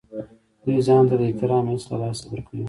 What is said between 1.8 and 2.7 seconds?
له لاسه ورکوي.